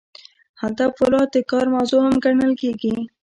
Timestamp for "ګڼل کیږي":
2.25-2.93